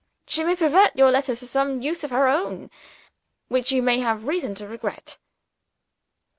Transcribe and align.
She 0.25 0.43
may 0.43 0.55
pervert 0.55 0.95
your 0.95 1.11
letter 1.11 1.35
to 1.35 1.45
some 1.47 1.83
use 1.83 2.03
of 2.03 2.09
her 2.09 2.27
own, 2.27 2.71
which 3.49 3.71
you 3.71 3.83
may 3.83 3.99
have 3.99 4.25
reason 4.27 4.55
to 4.55 4.67
regret." 4.67 5.19